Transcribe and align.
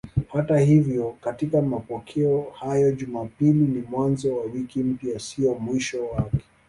Hata 0.33 0.59
hivyo 0.59 1.17
katika 1.21 1.61
mapokeo 1.61 2.53
hayo 2.59 2.91
Jumapili 2.91 3.67
ni 3.67 3.81
mwanzo 3.81 4.35
wa 4.35 4.43
wiki 4.43 4.79
mpya, 4.83 5.19
si 5.19 5.41
mwisho 5.49 6.05
wake. 6.05 6.37